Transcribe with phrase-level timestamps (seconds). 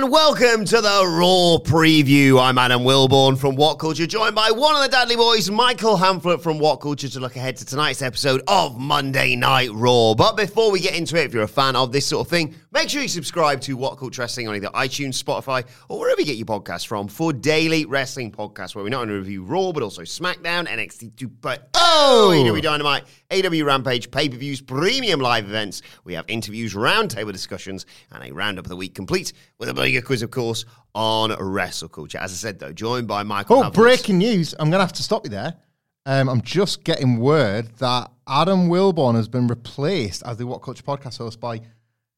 [0.00, 2.40] And welcome to the Raw Preview.
[2.40, 6.40] I'm Adam Wilborn from What Culture, joined by one of the Dudley Boys, Michael Hamflett
[6.40, 10.14] from What Culture, to look ahead to tonight's episode of Monday Night Raw.
[10.14, 12.54] But before we get into it, if you're a fan of this sort of thing,
[12.70, 16.26] make sure you subscribe to What Culture Wrestling on either iTunes, Spotify, or wherever you
[16.28, 19.82] get your podcasts from for daily wrestling podcasts where we not only review Raw but
[19.82, 22.30] also SmackDown, NXT 2.0, oh!
[22.30, 22.30] oh!
[22.32, 25.82] AEW Dynamite, AEW Rampage, pay per views, premium live events.
[26.04, 30.00] We have interviews, roundtable discussions, and a roundup of the week complete with a bigger
[30.22, 32.18] of course, on Wrestle Culture.
[32.18, 33.64] As I said, though, joined by Michael.
[33.64, 34.54] Oh, breaking news.
[34.58, 35.54] I'm going to have to stop you there.
[36.06, 40.82] Um, I'm just getting word that Adam Wilborn has been replaced as the What Culture
[40.82, 41.60] podcast host by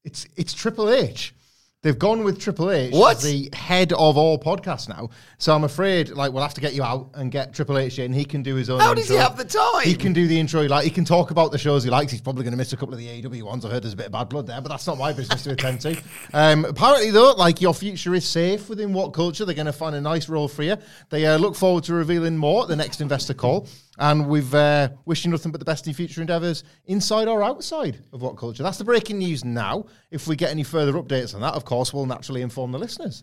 [0.05, 1.35] it's it's Triple H.
[1.83, 3.17] They've gone with Triple H What?
[3.17, 5.11] as the head of all podcasts now.
[5.39, 8.13] So I'm afraid like we'll have to get you out and get Triple H in.
[8.13, 8.79] He can do his own.
[8.79, 9.83] How does he have the time?
[9.83, 10.63] He can do the intro.
[10.63, 12.13] he Like he can talk about the shows he likes.
[12.13, 13.65] He's probably going to miss a couple of the AEW ones.
[13.65, 15.51] I heard there's a bit of bad blood there, but that's not my business to
[15.53, 16.01] attend to.
[16.35, 19.45] Um, apparently, though, like your future is safe within what culture.
[19.45, 20.77] They're going to find a nice role for you.
[21.11, 23.69] They uh, look forward to revealing more at the next investor call.
[23.99, 28.23] And we've uh, wishing nothing but the best in future endeavours, inside or outside of
[28.23, 28.63] what culture.
[28.63, 29.85] That's the breaking news now.
[30.11, 33.23] If we get any further updates on that, of course, we'll naturally inform the listeners.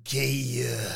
[0.00, 0.92] Okay, uh,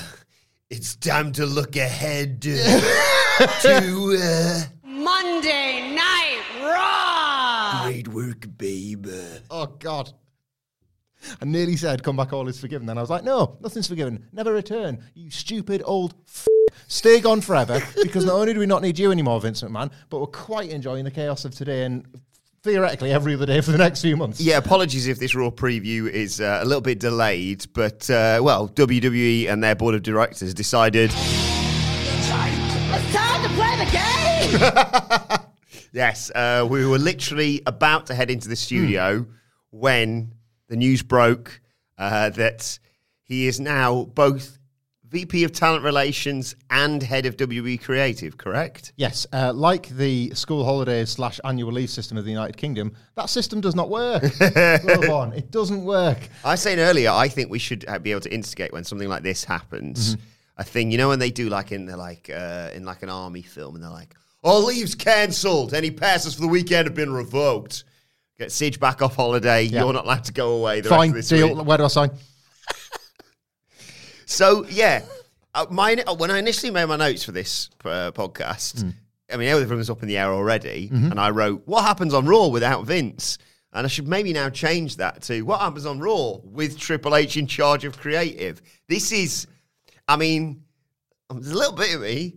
[0.69, 7.84] it's time to look ahead uh, to uh, Monday Night Raw.
[7.84, 9.06] great work, babe.
[9.48, 10.12] Oh God.
[11.41, 14.26] I nearly said, "Come back, all is forgiven." Then I was like, "No, nothing's forgiven.
[14.32, 15.04] Never return.
[15.14, 16.47] You stupid old f-
[16.86, 20.20] stay gone forever." because not only do we not need you anymore, Vince McMahon, but
[20.20, 22.06] we're quite enjoying the chaos of today and
[22.62, 24.40] theoretically every other day for the next few months.
[24.40, 28.68] Yeah, apologies if this Raw preview is uh, a little bit delayed, but uh, well,
[28.68, 31.10] WWE and their board of directors decided.
[31.14, 32.28] It's
[33.14, 35.44] time to play the game.
[35.92, 39.26] Yes, uh, we were literally about to head into the studio
[39.70, 40.34] when
[40.68, 41.60] the news broke
[41.96, 42.78] uh, that
[43.22, 44.57] he is now both
[45.10, 48.92] VP of Talent Relations and head of WWE Creative, correct?
[48.96, 53.30] Yes, uh, like the school holidays slash annual leave system of the United Kingdom, that
[53.30, 54.22] system does not work.
[54.84, 56.19] Love on, it doesn't work.
[56.44, 59.08] I was saying earlier, I think we should uh, be able to instigate when something
[59.08, 60.16] like this happens.
[60.58, 63.08] A thing, you know, when they do like in they're like uh, in like an
[63.08, 65.72] army film, and they're like, "All leaves cancelled.
[65.72, 67.84] Any passes for the weekend have been revoked."
[68.38, 69.62] Get Siege back off holiday.
[69.62, 69.84] Yeah.
[69.84, 70.80] You're not allowed to go away.
[70.80, 71.56] The Fine, rest of this deal.
[71.56, 71.64] week.
[71.66, 72.10] Where do I sign?
[74.30, 75.02] So yeah,
[75.54, 78.90] uh, my when I initially made my notes for this uh, podcast, Hmm.
[79.32, 81.10] I mean everything was up in the air already, Mm-hmm.
[81.12, 83.38] and I wrote, "What happens on Raw without Vince?"
[83.72, 87.36] And I should maybe now change that to "What happens on Raw with Triple H
[87.36, 89.46] in charge of creative." This is,
[90.06, 90.62] I mean,
[91.30, 92.34] there's a little bit of me.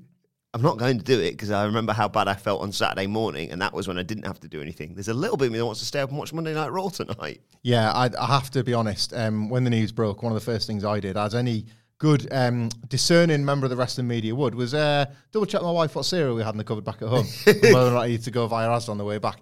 [0.53, 3.07] I'm not going to do it because I remember how bad I felt on Saturday
[3.07, 4.93] morning, and that was when I didn't have to do anything.
[4.95, 6.73] There's a little bit of me that wants to stay up and watch Monday Night
[6.73, 7.39] Raw tonight.
[7.63, 9.13] Yeah, I, I have to be honest.
[9.13, 11.67] Um, when the news broke, one of the first things I did, as any
[12.01, 15.95] good um, discerning member of the wrestling media would, was uh, double check my wife
[15.95, 18.23] what cereal we had in the cupboard back at home, whether or not I need
[18.23, 19.39] to go via Asda on the way back.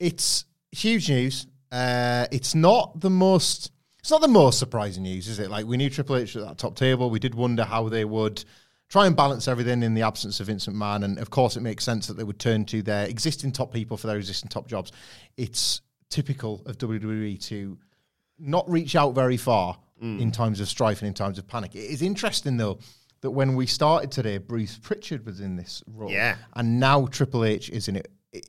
[0.00, 1.46] It's huge news.
[1.70, 3.70] Uh, it's not the most.
[4.00, 5.50] It's not the most surprising news, is it?
[5.50, 7.10] Like we knew Triple H at that top table.
[7.10, 8.44] We did wonder how they would
[8.88, 11.84] try and balance everything in the absence of Vincent McMahon, and of course, it makes
[11.84, 14.90] sense that they would turn to their existing top people for their existing top jobs.
[15.36, 17.78] It's typical of WWE to
[18.36, 20.20] not reach out very far Mm.
[20.20, 21.74] in times of strife and in times of panic.
[21.74, 22.78] It is interesting though
[23.20, 26.36] that when we started today, Bruce Pritchard was in this role, Yeah.
[26.54, 28.10] and now Triple H is in it.
[28.32, 28.46] It-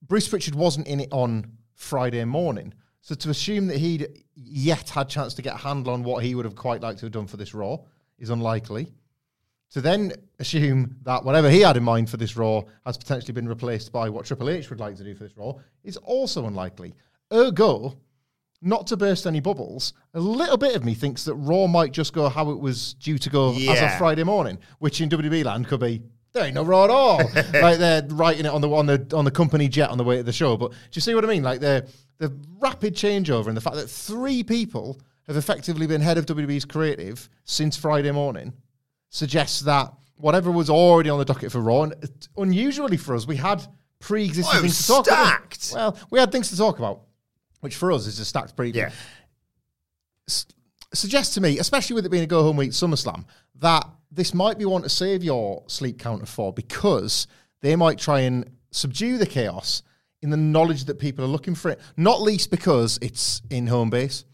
[0.00, 2.72] Bruce Pritchard wasn't in it on Friday morning.
[3.02, 6.34] So to assume that he'd yet had chance to get a handle on what he
[6.34, 7.76] would have quite liked to have done for this Raw
[8.18, 8.92] is unlikely.
[9.72, 13.48] To then assume that whatever he had in mind for this Raw has potentially been
[13.48, 15.54] replaced by what Triple H would like to do for this Raw
[15.84, 16.94] is also unlikely.
[17.32, 17.96] Ergo,
[18.62, 22.12] not to burst any bubbles, a little bit of me thinks that Raw might just
[22.12, 23.92] go how it was due to go as Yeah.
[23.92, 26.00] of Friday morning, which in WWE land could be
[26.32, 27.18] there ain't no Raw at all.
[27.52, 30.16] like they're writing it on the on the on the company jet on the way
[30.16, 30.56] to the show.
[30.56, 31.42] But do you see what I mean?
[31.42, 31.86] Like the
[32.18, 36.64] the rapid changeover and the fact that three people have effectively been head of WWE's
[36.64, 38.52] creative since Friday morning
[39.10, 41.94] suggests that whatever was already on the docket for Raw, and
[42.36, 43.62] unusually for us, we had
[43.98, 45.72] pre-existing Oh, things to talk oh, stacked.
[45.72, 45.94] about.
[45.94, 47.02] Well, we had things to talk about,
[47.62, 48.90] which for us is a stacked preview Yeah.
[50.94, 53.24] suggests to me, especially with it being a go home week SummerSlam,
[53.56, 57.26] that this might be one to save your sleep counter for because
[57.62, 59.82] they might try and subdue the chaos
[60.20, 61.80] in the knowledge that people are looking for it.
[61.96, 64.24] Not least because it's in home base.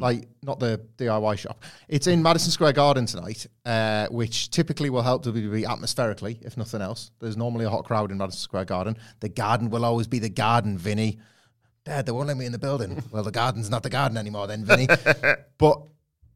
[0.00, 1.62] Like not the DIY shop.
[1.88, 6.82] It's in Madison Square Garden tonight, uh, which typically will help WWE atmospherically, if nothing
[6.82, 7.10] else.
[7.20, 8.98] There's normally a hot crowd in Madison Square Garden.
[9.20, 11.20] The garden will always be the garden, Vinny.
[11.88, 13.02] Dad, they won't let me in the building.
[13.10, 14.86] well, the garden's not the garden anymore, then, Vinny.
[15.58, 15.82] but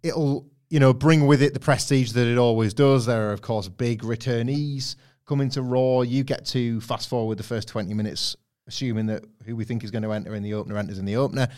[0.03, 3.05] it'll, you know, bring with it the prestige that it always does.
[3.05, 4.97] There are, of course, big returnees
[5.27, 6.01] coming to Raw.
[6.01, 8.35] You get to fast forward the first 20 minutes,
[8.67, 11.17] assuming that who we think is going to enter in the opener enters in the
[11.17, 11.49] opener.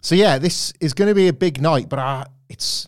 [0.00, 2.86] So yeah, this is going to be a big night, but I, it's,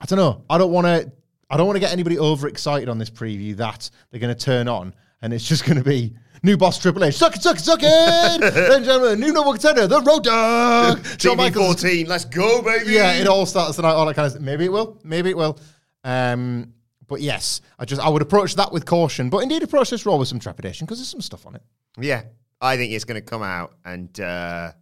[0.00, 0.42] I don't know.
[0.48, 1.12] I don't want to,
[1.50, 4.68] I don't want to get anybody overexcited on this preview that they're going to turn
[4.68, 7.14] on and it's just going to be new boss Triple H.
[7.14, 8.40] Suck it, suck it, suck it!
[8.40, 11.06] Ladies and gentlemen, new number contender, the Road Dog.
[11.20, 11.82] Shawn Michaels.
[11.82, 12.92] 14, let's go, baby.
[12.92, 13.92] Yeah, it all starts tonight.
[13.92, 14.40] All that kind of.
[14.40, 14.98] Maybe it will.
[15.04, 15.58] Maybe it will.
[16.04, 16.74] Um,
[17.06, 20.18] but yes, I just I would approach that with caution, but indeed approach this role
[20.18, 21.62] with some trepidation because there's some stuff on it.
[21.98, 22.22] Yeah,
[22.60, 24.72] I think it's going to come out, and uh,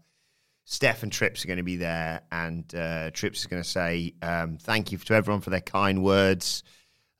[0.64, 4.14] Steph and Trips are going to be there, and uh, Trips is going to say
[4.22, 6.62] um, thank you to everyone for their kind words.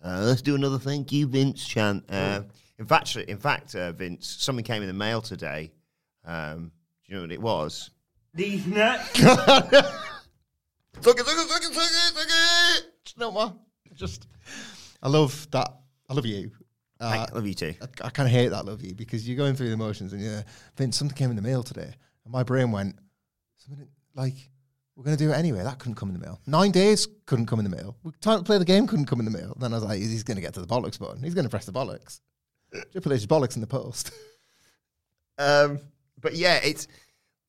[0.03, 2.05] Uh, let's do another thank you, Vince chant.
[2.09, 2.43] Uh,
[2.81, 5.71] in fact, in fact, uh, Vince, something came in the mail today.
[6.25, 6.73] Um,
[7.05, 7.91] do you know what it was?
[8.33, 9.11] These nuts.
[11.03, 12.85] Suck it, suck it, suck it, suck it, suck it.
[13.17, 13.95] Do you?
[13.95, 14.27] Just
[15.03, 15.73] I love that.
[16.09, 16.51] I love you.
[17.01, 17.75] Uh, I love you too.
[17.81, 20.21] I, I kind of hate that love you because you're going through the motions and
[20.21, 20.43] yeah,
[20.77, 21.95] Vince, something came in the mail today,
[22.25, 22.97] and my brain went
[23.57, 24.35] something like
[24.95, 25.63] we're going to do it anyway.
[25.63, 26.41] That couldn't come in the mail.
[26.47, 27.97] Nine days couldn't come in the mail.
[28.03, 29.57] We time to play the game couldn't come in the mail.
[29.59, 31.23] Then I was like, he's going to get to the bollocks button.
[31.23, 32.21] He's going to press the bollocks.
[32.93, 34.13] Triple H's bollocks in the post.
[35.39, 35.81] Um,
[36.21, 36.87] but yeah, it's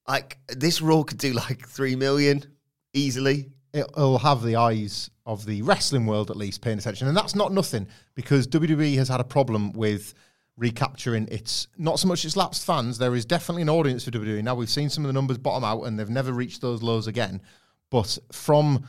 [0.07, 2.45] like this Raw could do like three million
[2.93, 3.51] easily.
[3.73, 7.51] It'll have the eyes of the wrestling world at least paying attention, and that's not
[7.51, 10.13] nothing because WWE has had a problem with
[10.57, 12.97] recapturing its not so much its lapsed fans.
[12.97, 14.55] There is definitely an audience for WWE now.
[14.55, 17.41] We've seen some of the numbers bottom out, and they've never reached those lows again.
[17.89, 18.87] But from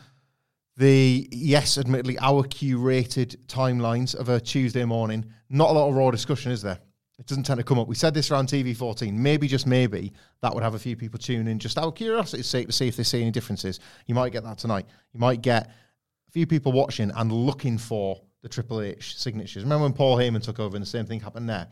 [0.76, 6.10] the yes, admittedly, our curated timelines of a Tuesday morning, not a lot of raw
[6.10, 6.78] discussion, is there?
[7.18, 7.88] It doesn't tend to come up.
[7.88, 9.22] We said this around TV 14.
[9.22, 12.46] Maybe, just maybe, that would have a few people tune in just out of curiosity's
[12.46, 13.80] sake to see if they see any differences.
[14.06, 14.86] You might get that tonight.
[15.12, 19.62] You might get a few people watching and looking for the Triple H signatures.
[19.62, 21.68] Remember when Paul Heyman took over and the same thing happened there?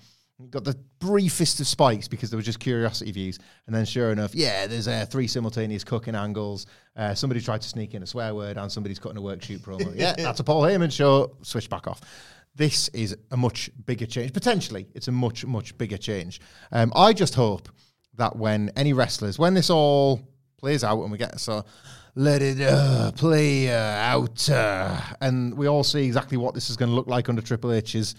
[0.50, 3.38] Got the briefest of spikes because there were just curiosity views.
[3.66, 6.66] And then, sure enough, yeah, there's uh, three simultaneous cooking angles.
[6.96, 9.62] Uh, somebody tried to sneak in a swear word and somebody's cutting a work shoot
[9.62, 9.92] promo.
[9.96, 11.36] yeah, that's a Paul Heyman show.
[11.42, 12.00] Switch back off.
[12.54, 14.32] This is a much bigger change.
[14.32, 16.40] Potentially, it's a much, much bigger change.
[16.72, 17.68] Um, I just hope
[18.16, 20.20] that when any wrestlers, when this all
[20.58, 21.64] plays out and we get so
[22.14, 26.76] let it uh, play uh, out, uh, and we all see exactly what this is
[26.76, 28.14] going to look like under Triple H's.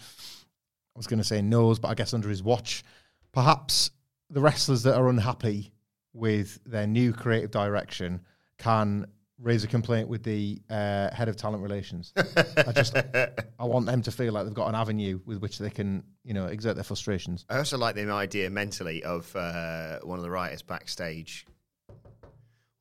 [0.95, 2.83] I was going to say nose, but I guess under his watch.
[3.31, 3.91] Perhaps
[4.29, 5.71] the wrestlers that are unhappy
[6.13, 8.21] with their new creative direction
[8.57, 9.07] can
[9.39, 12.13] raise a complaint with the uh, head of talent relations.
[12.15, 15.69] I just, I want them to feel like they've got an avenue with which they
[15.69, 17.45] can, you know, exert their frustrations.
[17.49, 21.47] I also like the idea mentally of uh, one of the writers backstage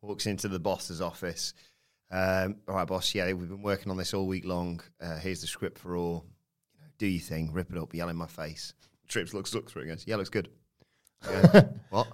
[0.02, 1.54] walks into the boss's office.
[2.10, 3.14] Um, all right, boss.
[3.14, 4.80] Yeah, we've been working on this all week long.
[5.00, 6.26] Uh, here's the script for all.
[7.00, 8.74] You know, do your thing, rip it up, yell in my face.
[9.08, 10.48] Trips looks looks for it and goes, yeah, looks good.
[11.22, 12.06] I what?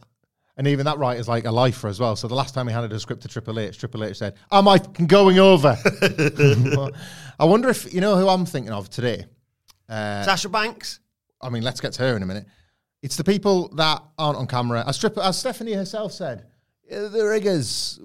[0.57, 2.17] And even that writer's like a lifer as well.
[2.17, 4.67] So the last time he handed a script to Triple H, Triple H said, "Am
[4.67, 5.77] I going over?"
[7.39, 9.27] I wonder if you know who I'm thinking of today.
[9.87, 11.01] Uh, Sasha Banks.
[11.43, 12.47] I mean, let's get to her in a minute.
[13.03, 16.47] It's the people that aren't on camera, as, Triple, as Stephanie herself said.
[16.91, 17.99] "Uh, The riggers,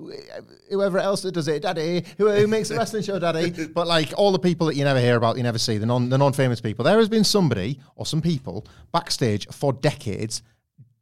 [0.69, 3.67] whoever else that does it, daddy, who, who makes the wrestling show, daddy.
[3.73, 6.09] But like all the people that you never hear about, you never see, the non
[6.09, 6.83] the non famous people.
[6.85, 10.41] There has been somebody or some people backstage for decades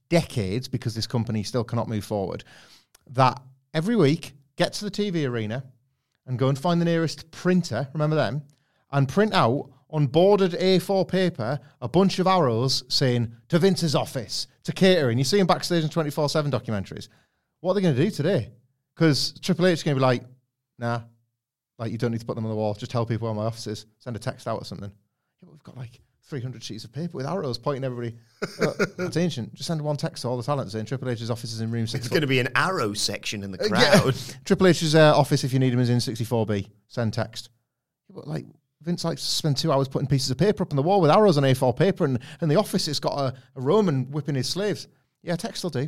[0.09, 2.43] decades because this company still cannot move forward.
[3.11, 3.41] That
[3.73, 5.63] every week get to the TV arena
[6.25, 7.87] and go and find the nearest printer.
[7.93, 8.41] Remember them
[8.91, 14.47] and print out on boarded A4 paper a bunch of arrows saying to Vince's office,
[14.63, 15.17] to catering.
[15.17, 17.07] You see them backstage in 24 7 documentaries.
[17.61, 18.49] What are they going to do today?
[18.95, 20.23] Because Triple H is going to be like,
[20.77, 21.01] nah,
[21.77, 22.73] like you don't need to put them on the wall.
[22.73, 23.85] Just tell people where my office is.
[23.99, 24.89] Send a text out or something.
[24.89, 28.15] Yeah, but we've got like 300 sheets of paper with arrows pointing everybody.
[28.97, 29.53] That's ancient.
[29.55, 31.87] Just send one text to all the talent saying Triple H's office is in room
[31.87, 32.05] six.
[32.05, 33.99] It's going to be an arrow section in the Yeah.
[34.01, 34.15] crowd.
[34.45, 36.67] Triple H's uh, office, if you need him, is in 64B.
[36.87, 37.49] Send text.
[38.09, 38.45] Yeah, But like
[38.81, 41.11] Vince likes to spend two hours putting pieces of paper up on the wall with
[41.11, 44.47] arrows on A4 paper, and, and the office has got a, a Roman whipping his
[44.47, 44.87] slaves.
[45.23, 45.87] Yeah, text will do.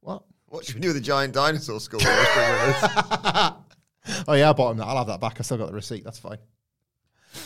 [0.00, 0.22] What?
[0.54, 2.00] What should we do with the giant dinosaur skull?
[2.00, 3.54] Let's bring it in.
[4.28, 4.84] Oh yeah, I bought him that.
[4.84, 5.36] I'll have that back.
[5.40, 6.04] I still got the receipt.
[6.04, 6.36] That's fine.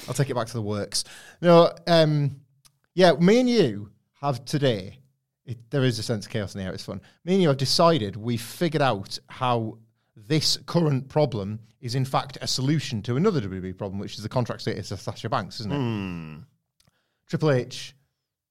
[0.09, 1.05] I'll take it back to the works.
[1.41, 2.41] No, um,
[2.95, 4.99] yeah, me and you have today.
[5.47, 6.73] It, there is a sense of chaos in the air.
[6.73, 7.01] It's fun.
[7.25, 9.79] Me and you have decided we've figured out how
[10.17, 14.29] this current problem is in fact a solution to another WWE problem, which is the
[14.29, 15.79] contract status of Sasha Banks, isn't it?
[15.79, 16.45] Mm.
[17.29, 17.95] Triple H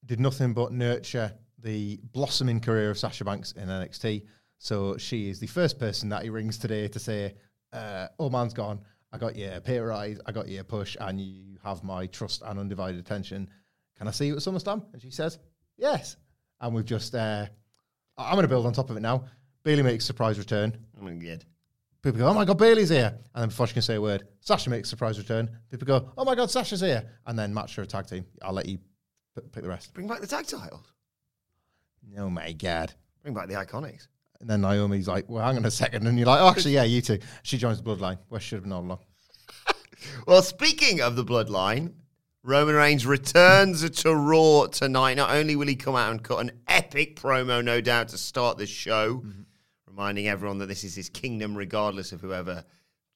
[0.05, 4.23] did nothing but nurture the blossoming career of Sasha Banks in NXT.
[4.57, 7.35] So she is the first person that he rings today to say,
[7.73, 8.81] uh, "Oh man's gone.
[9.11, 10.19] I got you a pay rise.
[10.25, 13.49] I got you a push, and you have my trust and undivided attention.
[13.97, 15.39] Can I see you at SummerSlam?" And she says,
[15.77, 16.17] "Yes."
[16.59, 17.45] And we've just, uh,
[18.17, 19.25] I'm going to build on top of it now.
[19.63, 20.75] Bayley makes a surprise return.
[20.99, 21.45] I'm good.
[22.01, 23.15] People go, oh my God, Bayley's here.
[23.35, 25.49] And then before she can say a word, Sasha makes a surprise return.
[25.69, 27.03] People go, oh my God, Sasha's here.
[27.25, 28.25] And then match her a tag team.
[28.41, 28.77] I'll let you
[29.35, 29.93] p- pick the rest.
[29.93, 30.91] Bring back the tag titles.
[32.17, 32.93] Oh my God.
[33.21, 34.07] Bring back the iconics.
[34.39, 36.05] And then Naomi's like, well, hang on a second.
[36.07, 37.19] And you're like, oh, actually, yeah, you too.
[37.43, 38.19] She joins the bloodline.
[38.29, 38.99] Where she should have known all along.
[40.27, 41.93] Well, speaking of the bloodline,
[42.43, 45.15] Roman Reigns returns to Raw tonight.
[45.15, 48.57] Not only will he come out and cut an epic promo, no doubt, to start
[48.57, 49.23] the show,
[49.87, 52.63] reminding everyone that this is his kingdom, regardless of whoever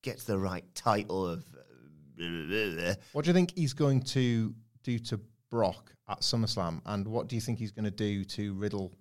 [0.02, 1.46] gets the right title of.
[2.20, 2.96] uh.
[3.14, 6.82] What do you think he's going to do to Brock at SummerSlam?
[6.86, 8.92] And what do you think he's going to do to Riddle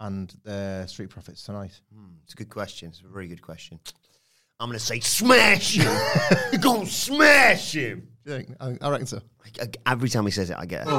[0.00, 1.80] and the Street Profits tonight?
[1.94, 2.88] Hmm, it's a good question.
[2.88, 3.78] It's a very good question.
[4.58, 5.90] I'm going to say smash him.
[6.52, 8.08] You're going to smash him.
[8.24, 8.54] You think?
[8.60, 9.20] I, I reckon so.
[9.44, 10.92] I- I- every time he says it, I get it.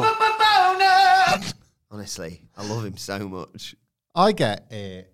[1.91, 3.75] Honestly, I love him so much.
[4.15, 5.05] I get a.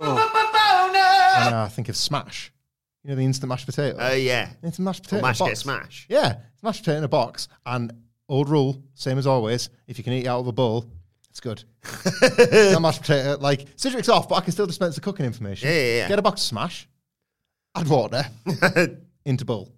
[0.00, 2.52] And I think of Smash.
[3.02, 3.96] You know the instant mashed potato.
[4.00, 4.50] Oh, yeah.
[4.62, 5.20] Instant mashed potato.
[5.20, 6.06] Or mash get smash.
[6.08, 7.48] Yeah, it's mashed potato in a box.
[7.64, 7.92] And
[8.28, 9.70] old rule, same as always.
[9.86, 10.84] If you can eat it out of a bowl,
[11.36, 12.72] it's good.
[12.72, 13.36] Not mashed potato.
[13.40, 15.68] Like Cedric's off, but I can still dispense the cooking information.
[15.68, 16.08] Yeah, yeah, yeah.
[16.08, 16.88] Get a box of Smash.
[17.74, 18.24] Add water
[19.26, 19.72] into bowl.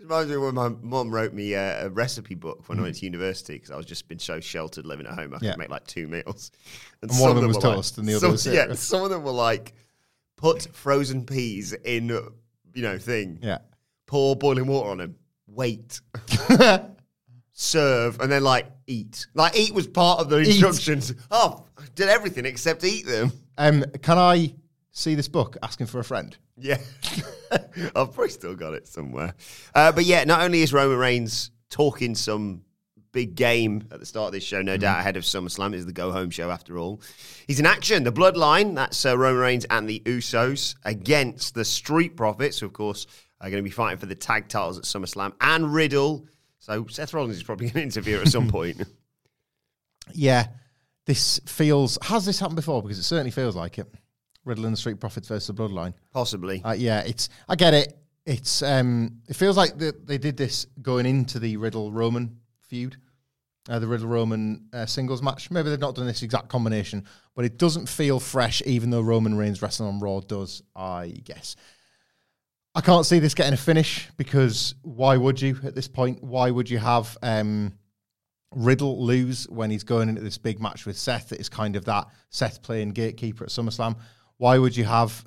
[0.00, 3.04] Reminds me when my mum wrote me uh, a recipe book when I went to
[3.04, 5.32] university because I was just been so sheltered living at home.
[5.34, 5.50] I Yeah.
[5.52, 6.50] could make like two meals,
[7.02, 8.72] And one some of them was were toast and the other some- was yeah.
[8.72, 9.74] Some of them were like
[10.36, 12.22] put frozen peas in, uh,
[12.74, 13.38] you know, thing.
[13.42, 13.58] Yeah.
[14.06, 15.16] Pour boiling water on them.
[15.46, 16.00] Wait.
[17.60, 19.26] Serve and then like eat.
[19.34, 21.12] Like eat was part of the instructions.
[21.28, 23.32] Oh, I did everything except eat them.
[23.56, 24.54] Um, can I
[24.92, 26.36] see this book asking for a friend?
[26.56, 26.78] Yeah.
[27.50, 29.34] I've probably still got it somewhere.
[29.74, 32.62] Uh, but yeah, not only is Roman Reigns talking some
[33.10, 35.92] big game at the start of this show, no doubt ahead of SummerSlam, is the
[35.92, 37.00] go home show after all.
[37.48, 38.04] He's in action.
[38.04, 42.72] The Bloodline, that's uh, Roman Reigns and the Usos against the Street Profits, who, of
[42.72, 43.08] course,
[43.40, 46.28] are going to be fighting for the tag titles at SummerSlam, and Riddle.
[46.68, 48.82] So Seth Rollins is probably going to interfere at some point.
[50.12, 50.48] Yeah.
[51.06, 51.98] This feels.
[52.02, 52.82] Has this happened before?
[52.82, 53.86] Because it certainly feels like it.
[54.44, 55.94] Riddle and the Street Profits versus the Bloodline.
[56.12, 56.62] Possibly.
[56.62, 57.30] Uh, yeah, it's.
[57.48, 57.96] I get it.
[58.26, 58.62] It's.
[58.62, 62.96] um It feels like they did this going into the Riddle Roman feud,
[63.70, 65.50] uh, the Riddle Roman uh, singles match.
[65.50, 69.34] Maybe they've not done this exact combination, but it doesn't feel fresh, even though Roman
[69.34, 70.62] Reigns wrestling on Raw does.
[70.76, 71.56] I guess.
[72.78, 76.22] I can't see this getting a finish because why would you at this point?
[76.22, 77.76] Why would you have um,
[78.54, 81.30] Riddle lose when he's going into this big match with Seth?
[81.30, 83.96] That is kind of that Seth playing gatekeeper at SummerSlam.
[84.36, 85.24] Why would you have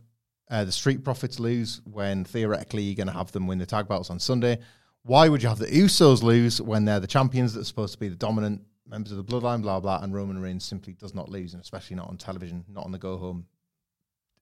[0.49, 3.85] uh, the Street Profits lose when theoretically you're going to have them win the tag
[3.85, 4.57] belts on Sunday?
[5.03, 7.99] Why would you have the Usos lose when they're the champions that are supposed to
[7.99, 9.61] be the dominant members of the Bloodline?
[9.61, 12.85] Blah blah, and Roman Reigns simply does not lose, and especially not on television, not
[12.85, 13.45] on the go home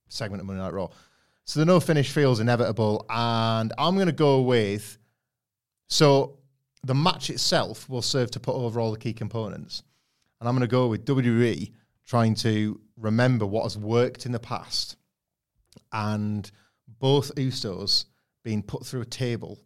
[0.10, 0.90] segment of Monday Night Raw.
[1.46, 4.98] So the no finish feels inevitable, and I'm going to go with.
[5.88, 6.38] So
[6.84, 9.84] the match itself will serve to put over all the key components,
[10.40, 11.72] and I'm going to go with WWE
[12.06, 14.98] trying to remember what has worked in the past,
[15.92, 16.50] and
[17.00, 18.06] both Usos
[18.44, 19.60] being put through a table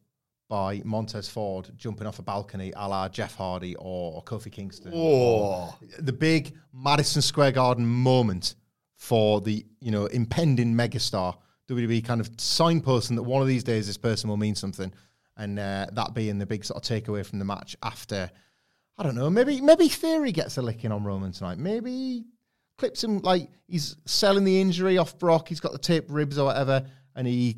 [0.50, 4.92] by Montez Ford jumping off a balcony a la Jeff Hardy or Kofi Kingston.
[4.94, 5.76] Oh.
[5.98, 8.56] The big Madison Square Garden moment
[8.96, 11.36] for the, you know, impending megastar.
[11.70, 14.94] WWE kind of signposting that one of these days this person will mean something.
[15.38, 18.30] And uh, that being the big sort of takeaway from the match after,
[18.98, 21.58] I don't know, maybe maybe Theory gets a licking on Roman tonight.
[21.58, 22.26] Maybe
[22.78, 25.48] clips him like he's selling the injury off Brock.
[25.48, 27.58] He's got the taped ribs or whatever, and he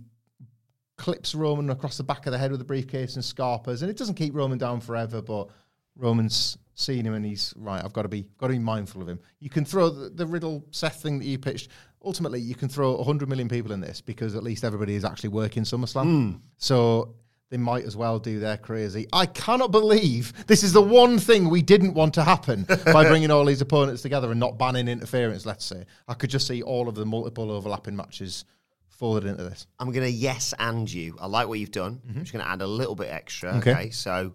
[0.97, 3.81] clips Roman across the back of the head with a briefcase and scarpers.
[3.81, 5.49] And it doesn't keep Roman down forever, but
[5.97, 7.83] Roman's seen him and he's right.
[7.83, 9.19] I've got to be got to be mindful of him.
[9.39, 11.69] You can throw the, the Riddle Seth thing that you pitched.
[12.05, 15.29] Ultimately, you can throw 100 million people in this because at least everybody is actually
[15.29, 16.39] working SummerSlam.
[16.57, 17.15] So
[17.49, 19.07] they might as well do their crazy.
[19.13, 23.31] I cannot believe this is the one thing we didn't want to happen by bringing
[23.31, 25.45] all these opponents together and not banning interference.
[25.45, 28.45] Let's say I could just see all of the multiple overlapping matches
[28.89, 29.67] folded into this.
[29.79, 31.17] I'm going to yes and you.
[31.19, 32.01] I like what you've done.
[32.07, 33.49] I'm just going to add a little bit extra.
[33.49, 33.59] Mm-hmm.
[33.59, 33.71] Okay.
[33.71, 33.89] Okay.
[33.91, 34.33] So,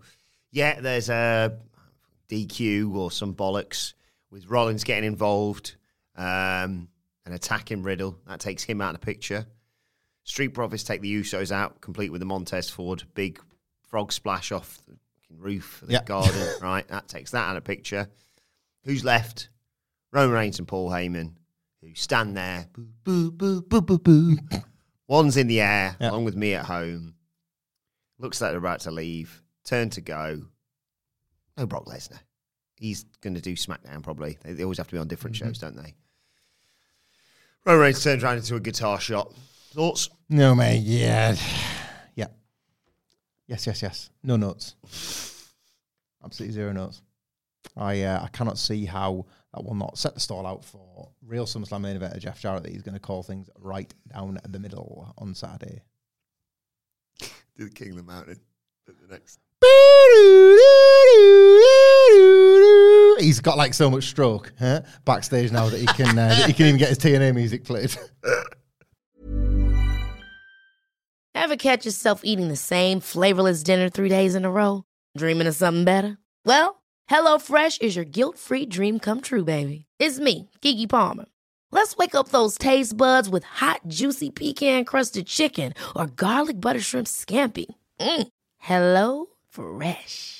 [0.53, 1.59] yeah, there's a
[2.29, 3.95] DQ or some bollocks
[4.31, 5.77] with Rollins getting involved
[6.17, 6.89] um,
[7.25, 8.19] and attacking Riddle.
[8.27, 9.47] That takes him out of the picture.
[10.25, 13.41] Street Profits take the Usos out, complete with the Montez Ford big
[13.89, 14.97] frog splash off the
[15.37, 16.05] roof of the Yeah.
[16.05, 16.47] garden.
[16.63, 18.09] right, that takes that out of the picture.
[18.85, 19.49] Who's left?
[20.13, 21.35] Roman Reigns and Paul Heyman,
[21.81, 22.67] who stand there.
[22.73, 24.37] Boo, boo, boo, boo, boo, boo.
[25.09, 26.11] One's in the air, Yeah.
[26.11, 27.15] along with me at home.
[28.19, 29.43] Looks like they're about to leave.
[29.65, 30.43] Turn to go.
[31.57, 32.21] No Brock Lesnar.
[32.77, 34.39] He's going to do SmackDown probably.
[34.43, 35.47] They, they always have to be on different Mm-hmm.
[35.49, 35.95] shows, don't they?
[37.67, 39.35] Roman Reigns turns around into a guitar shop.
[39.73, 40.09] Thoughts?
[40.29, 40.83] No, mate.
[40.83, 41.37] Yeah.
[42.15, 42.29] Yeah.
[43.47, 44.11] Yes, yes, yes.
[44.23, 44.75] No notes.
[46.25, 47.03] Absolutely zero notes.
[47.77, 51.47] I uh, I cannot see how that will not set the stall out for real
[51.47, 55.15] SummerSlam main event Jeff Jarrett that he's going to call things right down the middle
[55.19, 55.83] on Saturday.
[57.19, 58.41] Do the King of the Mountain.
[58.89, 59.39] at The next.
[63.21, 64.83] He's got like so much stroke huh?
[65.05, 67.95] backstage now that he can uh, that he can even get his TNA music played.
[71.35, 74.85] Ever catch yourself eating the same flavorless dinner three days in a row?
[75.17, 76.19] Dreaming of something better?
[76.45, 79.87] Well, HelloFresh is your guilt free dream come true, baby.
[79.99, 81.25] It's me, Keke Palmer.
[81.73, 86.81] Let's wake up those taste buds with hot, juicy pecan crusted chicken or garlic butter
[86.81, 87.67] shrimp scampi.
[88.01, 88.29] Mm.
[88.59, 90.40] Hello Fresh.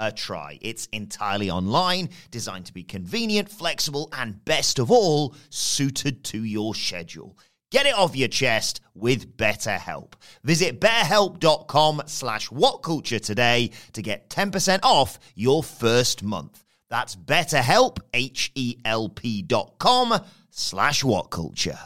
[0.00, 0.58] a try.
[0.60, 6.74] It's entirely online, designed to be convenient, flexible, and best of all, suited to your
[6.74, 7.36] schedule.
[7.70, 10.12] Get it off your chest with BetterHelp.
[10.44, 16.64] Visit betterhelp.com slash whatculture today to get 10% off your first month.
[16.88, 21.78] That's betterhelp, H-E-L-P dot com slash whatculture.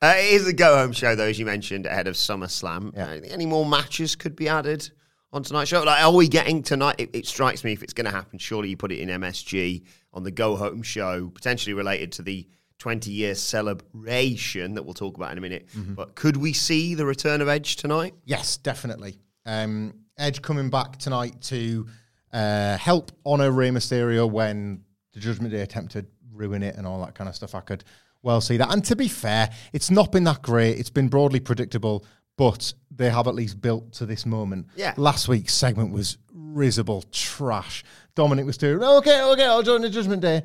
[0.00, 2.94] Uh, it is a go-home show, though, as you mentioned, ahead of SummerSlam.
[2.94, 3.06] Yeah.
[3.06, 4.90] Uh, any more matches could be added
[5.36, 5.82] on tonight's show?
[5.82, 6.96] Like, are we getting tonight?
[6.98, 9.84] It, it strikes me if it's going to happen, surely you put it in MSG
[10.12, 12.48] on the go-home show, potentially related to the
[12.80, 15.68] 20-year celebration that we'll talk about in a minute.
[15.94, 18.14] But could we see the return of Edge tonight?
[18.24, 19.18] Yes, definitely.
[19.44, 21.86] Um, Edge coming back tonight to
[22.32, 27.04] uh, help honor Rey Mysterio when the Judgment Day attempt to ruin it and all
[27.04, 27.54] that kind of stuff.
[27.54, 27.84] I could
[28.22, 28.72] well see that.
[28.72, 30.78] And to be fair, it's not been that great.
[30.78, 32.04] It's been broadly predictable,
[32.36, 34.66] but they have at least built to this moment.
[34.76, 34.94] Yeah.
[34.96, 37.84] Last week's segment was risible trash.
[38.14, 40.42] Dominic was doing, okay, okay, I'll join the Judgment Day.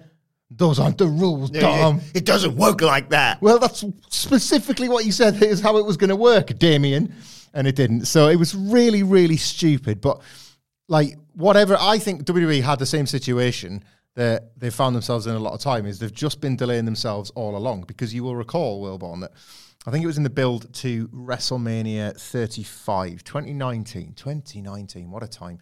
[0.50, 2.02] Those aren't the rules, Dom.
[2.14, 3.42] It doesn't work like that.
[3.42, 7.14] Well, that's specifically what you said is how it was going to work, Damian,
[7.54, 8.06] and it didn't.
[8.06, 10.02] So it was really, really stupid.
[10.02, 10.22] But
[10.90, 13.82] like whatever, I think WWE had the same situation
[14.16, 15.86] that they found themselves in a lot of time.
[15.86, 19.32] Is they've just been delaying themselves all along because you will recall, Wilborn, that
[19.88, 24.14] I think it was in the build to WrestleMania 35, 2019.
[24.14, 25.58] 2019, what a time.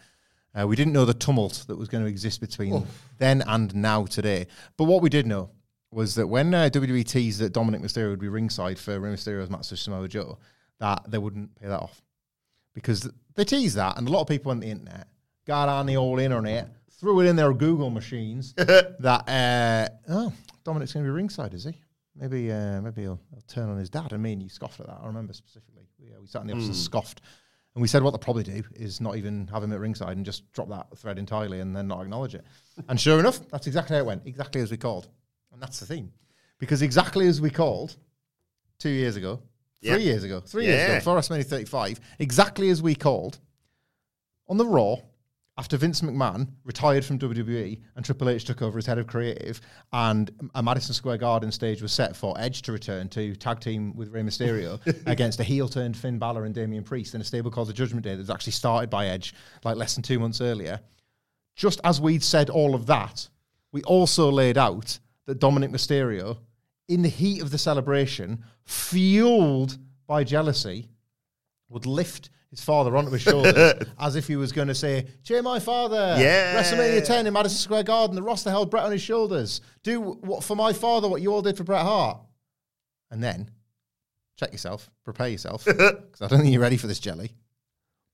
[0.59, 2.85] Uh, we didn't know the tumult that was going to exist between
[3.17, 4.47] then and now today.
[4.75, 5.51] But what we did know
[5.91, 9.49] was that when uh, WWE teased that Dominic Mysterio would be ringside for Rey Mysterio's
[9.49, 10.37] match with Samoa Joe,
[10.79, 12.01] that they wouldn't pay that off.
[12.73, 15.07] Because they teased that, and a lot of people on the internet
[15.45, 20.33] got on the old internet, threw it in their Google machines that, uh, oh,
[20.65, 21.73] Dominic's going to be ringside, is he?
[22.19, 24.11] Maybe uh, maybe he'll, he'll turn on his dad.
[24.11, 24.99] And me and you scoffed at that.
[25.01, 25.83] I remember specifically.
[25.99, 27.21] We, uh, we sat in the office and scoffed.
[27.75, 30.25] And we said what they'll probably do is not even have him at ringside and
[30.25, 32.43] just drop that thread entirely and then not acknowledge it.
[32.89, 35.07] and sure enough, that's exactly how it went, exactly as we called.
[35.53, 36.11] And that's the theme.
[36.57, 37.95] Because exactly as we called
[38.79, 39.41] two years ago,
[39.81, 39.93] Yeah.
[39.93, 40.99] three years ago, three years ago, Yeah.
[40.99, 43.39] before WrestleMania 35, exactly as we called,
[44.47, 44.95] on the Raw,
[45.59, 49.59] after Vince McMahon retired from WWE and Triple H took over as head of creative,
[49.91, 53.93] and a Madison Square Garden stage was set for Edge to return to tag team
[53.93, 57.51] with Rey Mysterio against a heel turned Finn Balor and Damian Priest in a stable
[57.51, 60.39] called the Judgment Day that was actually started by Edge like less than two months
[60.39, 60.79] earlier.
[61.57, 63.27] Just as we'd said all of that,
[63.73, 66.37] we also laid out that Dominic Mysterio,
[66.87, 70.87] in the heat of the celebration, fueled by jealousy,
[71.67, 75.41] would lift his father onto his shoulders as if he was going to say, Cheer
[75.43, 76.15] my father.
[76.19, 76.55] Yeah.
[76.59, 78.15] WrestleMania 10 in Madison Square Garden.
[78.15, 79.61] The roster held Bret on his shoulders.
[79.83, 82.19] Do what for my father what you all did for Bret Hart.
[83.11, 83.49] And then,
[84.37, 87.31] check yourself, prepare yourself, because I don't think you're ready for this jelly.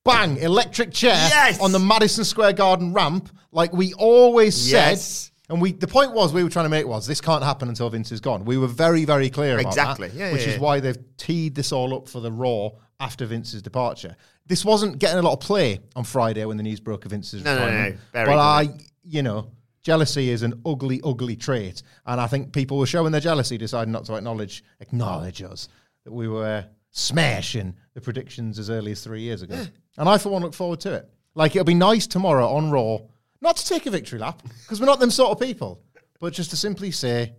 [0.06, 0.38] Bang!
[0.38, 1.60] Electric chair Yes!
[1.60, 5.02] on the Madison Square Garden ramp, like we always Yes.
[5.04, 5.32] said.
[5.48, 7.90] And we, the point was we were trying to make was this can't happen until
[7.90, 8.46] Vince is gone.
[8.46, 10.08] We were very, very clear about Exactly.
[10.10, 10.62] that, Yeah, which yeah, is yeah.
[10.62, 12.70] why they've teed this all up for the Raw
[13.00, 14.16] after Vince's departure.
[14.46, 17.44] This wasn't getting a lot of play on Friday when the news broke of Vince's
[17.44, 18.00] No, no, no, retirement.
[18.14, 18.70] very but I,
[19.04, 23.22] you know, jealousy is an ugly, ugly trait, and I think people were showing their
[23.22, 25.68] jealousy, deciding not to acknowledge acknowledge us
[26.06, 29.62] that we were smashing the predictions as early as three years ago.
[29.98, 31.10] And I, for one, look forward to it.
[31.34, 33.00] Like it'll be nice tomorrow on Raw,
[33.42, 35.82] not to take a victory lap because we're not them sort of people,
[36.22, 37.34] but just to simply say,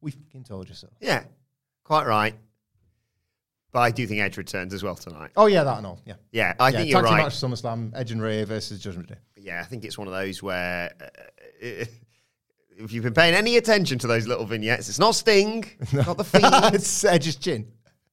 [0.00, 1.24] "We fucking told you so." Yeah,
[1.82, 2.34] quite right.
[3.74, 5.32] But I do think Edge returns as well tonight.
[5.36, 6.00] Oh yeah, that and all.
[6.06, 6.14] Yeah.
[6.30, 7.24] Yeah, I yeah, think you're tag team right.
[7.24, 9.16] match SummerSlam, Edge and Rey versus Judgment Day.
[9.36, 11.06] Yeah, I think it's one of those where uh,
[12.78, 16.22] if you've been paying any attention to those little vignettes, it's not Sting, not the
[16.22, 17.66] Fiend, it's Edge's chin.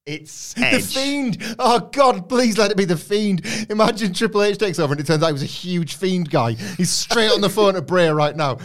[0.04, 1.56] it's The Fiend.
[1.60, 3.46] Oh God, please let it be the Fiend.
[3.70, 6.54] Imagine Triple H takes over and it turns out he was a huge Fiend guy.
[6.54, 8.58] He's straight on the phone to Bray right now.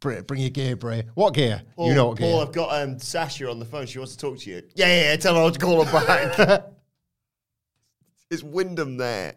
[0.00, 1.04] Bring your gear, Bray.
[1.14, 1.62] What gear?
[1.74, 2.30] Paul, you know what gear.
[2.30, 2.40] Paul.
[2.40, 3.86] I've got um, Sasha on the phone.
[3.86, 4.62] She wants to talk to you.
[4.74, 6.64] Yeah, yeah, yeah tell her to call her back.
[8.30, 9.34] it's Windham there.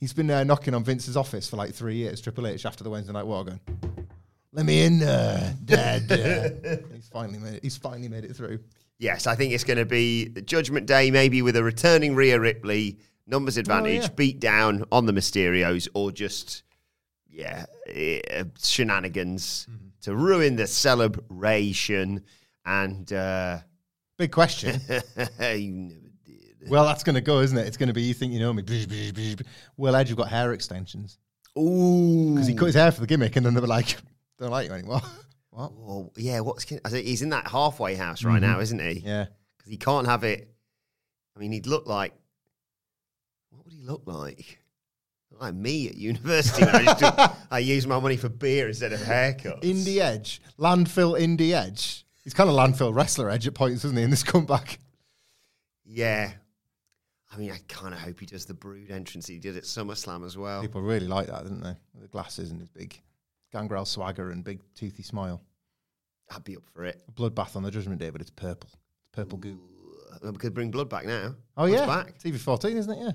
[0.00, 2.20] He's been uh, knocking on Vince's office for like three years.
[2.20, 3.60] Triple H after the Wednesday Night War, going,
[4.52, 7.62] "Let me in, uh, Dad." uh." he's finally made it.
[7.62, 8.58] He's finally made it through.
[8.98, 12.38] Yes, I think it's going to be the Judgment Day, maybe with a returning Rhea
[12.38, 14.08] Ripley, numbers advantage, yeah.
[14.08, 16.64] beat down on the Mysterios, or just,
[17.30, 19.68] yeah, eh, shenanigans
[20.02, 22.24] to ruin the celebration.
[22.64, 23.58] And uh,
[24.18, 24.80] Big question.
[25.40, 26.68] you never did.
[26.68, 27.66] well, that's going to go, isn't it?
[27.66, 28.62] It's going to be you think you know me.
[29.76, 31.18] Well, Ed, you've got hair extensions
[31.58, 32.34] Ooh.
[32.34, 33.96] because he cut his hair for the gimmick, and then they were like,
[34.38, 35.00] "Don't like you anymore."
[35.50, 35.72] what?
[35.72, 38.96] Oh, yeah, what's he's in that halfway house right now, isn't he?
[38.96, 39.08] Mm-hmm.
[39.08, 39.26] Yeah.
[39.56, 40.50] Because he can't have it.
[41.34, 42.12] I mean, he'd look like.
[43.50, 44.59] What would he look like?
[45.40, 46.62] Like me at university.
[46.64, 49.62] I, used to, I used my money for beer instead of haircuts.
[49.62, 52.04] Indie Edge, landfill Indie Edge.
[52.22, 54.02] He's kind of landfill wrestler Edge at points, isn't he?
[54.04, 54.78] In this comeback,
[55.84, 56.32] Yeah.
[57.32, 60.26] I mean, I kind of hope he does the Brood entrance he did at SummerSlam
[60.26, 60.60] as well.
[60.62, 61.76] people really like that, didn't they?
[62.00, 63.00] The glasses and his big
[63.52, 65.40] gangrel swagger and big toothy smile.
[66.34, 67.00] I'd be up for it.
[67.08, 68.68] A bloodbath on the Judgment Day, but it's purple.
[68.72, 68.76] It's
[69.12, 69.58] purple goo.
[70.22, 71.34] We could bring blood back now.
[71.56, 72.18] Oh Blood's yeah, back.
[72.18, 72.98] TV fourteen, isn't it?
[73.00, 73.12] Yeah.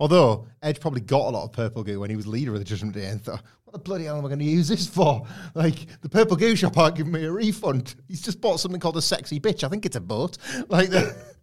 [0.00, 2.64] Although Edge probably got a lot of purple goo when he was leader of the
[2.64, 5.26] Judgment Day and thought, "What the bloody hell am I going to use this for?
[5.54, 7.96] Like the purple goo shop aren't giving me a refund.
[8.06, 9.64] He's just bought something called a sexy bitch.
[9.64, 10.38] I think it's a boat.
[10.68, 11.16] Like the,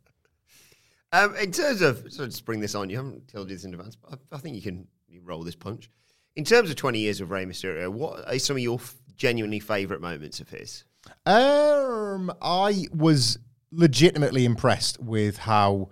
[1.12, 3.74] Um, in terms of, so just bring this on, you haven't told you this in
[3.74, 5.90] advance, but I, I think you can you roll this punch.
[6.36, 9.62] In terms of 20 years of Rey Mysterio, what are some of your f- genuinely
[9.62, 10.84] favourite moments of his?
[11.26, 13.38] Um, I was
[13.72, 15.90] legitimately impressed with how.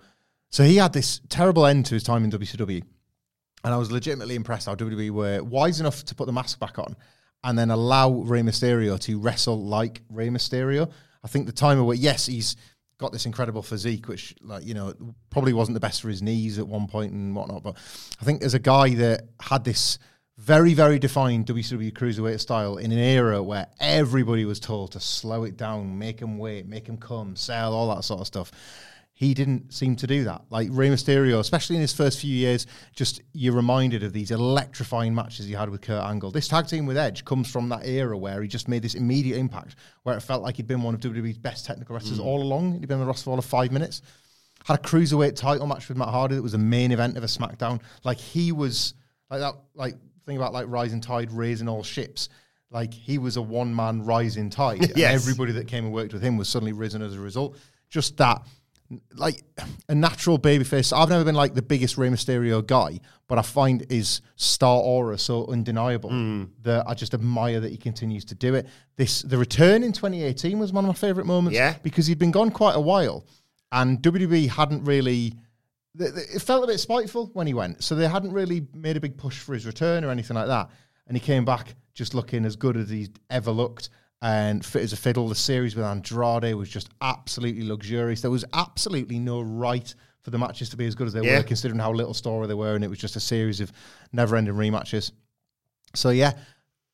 [0.54, 2.80] So he had this terrible end to his time in WCW,
[3.64, 6.78] and I was legitimately impressed how WWE were wise enough to put the mask back
[6.78, 6.94] on,
[7.42, 10.92] and then allow Rey Mysterio to wrestle like Rey Mysterio.
[11.24, 12.54] I think the time where yes, he's
[12.98, 14.94] got this incredible physique, which like you know
[15.28, 17.64] probably wasn't the best for his knees at one point and whatnot.
[17.64, 17.76] But
[18.20, 19.98] I think as a guy that had this
[20.38, 25.42] very very defined WCW cruiserweight style in an era where everybody was told to slow
[25.42, 28.52] it down, make him wait, make him come, sell, all that sort of stuff.
[29.16, 30.42] He didn't seem to do that.
[30.50, 35.14] Like Rey Mysterio, especially in his first few years, just you're reminded of these electrifying
[35.14, 36.32] matches he had with Kurt Angle.
[36.32, 39.38] This tag team with Edge comes from that era where he just made this immediate
[39.38, 42.24] impact, where it felt like he'd been one of WWE's best technical wrestlers mm.
[42.24, 42.72] all along.
[42.80, 44.02] He'd been on the roster for all of five minutes.
[44.64, 47.28] Had a cruiserweight title match with Matt Hardy that was the main event of a
[47.28, 47.80] SmackDown.
[48.02, 48.94] Like he was
[49.30, 49.54] like that.
[49.74, 49.94] Like
[50.26, 52.28] thing about like rising tide raising all ships.
[52.70, 54.82] Like he was a one man rising tide.
[54.90, 57.56] and everybody that came and worked with him was suddenly risen as a result.
[57.90, 58.42] Just that,
[59.14, 59.42] like
[59.88, 60.92] a natural babyface.
[60.96, 65.18] I've never been like the biggest Rey Mysterio guy, but I find his star aura
[65.18, 66.44] so undeniable Hmm.
[66.62, 68.66] that I just admire that he continues to do it.
[68.96, 71.56] This the return in 2018 was one of my favorite moments.
[71.56, 71.76] Yeah.
[71.82, 73.24] because he'd been gone quite a while,
[73.72, 75.34] and WWE hadn't really
[75.98, 77.82] it felt a bit spiteful when he went.
[77.84, 80.68] So they hadn't really made a big push for his return or anything like that.
[81.06, 83.90] And he came back just looking as good as he's ever looked
[84.24, 85.28] and fit as a fiddle.
[85.28, 88.22] The series with Andrade was just absolutely luxurious.
[88.22, 91.36] There was absolutely no right for the matches to be as good as they Yeah.
[91.36, 92.74] were, considering how little story they were.
[92.74, 93.70] And it was just a series of
[94.12, 95.12] never ending rematches.
[95.94, 96.32] So, yeah,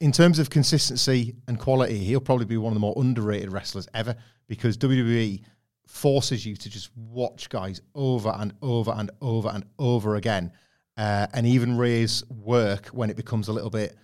[0.01, 3.87] in terms of consistency and quality, he'll probably be one of the more underrated wrestlers
[3.95, 4.17] ever
[4.49, 5.41] because WWE
[5.87, 10.51] forces you to just watch guys over and over and over and over again.
[10.97, 13.97] Uh, and even Rey's work when it becomes a little bit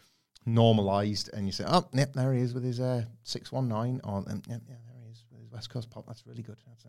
[0.46, 4.24] normalized and you say, oh, yep, there he is with his uh, 619 or, um,
[4.48, 6.06] yep, yeah, there he is with his West Coast pop.
[6.06, 6.56] That's really good.
[6.66, 6.88] That's, uh,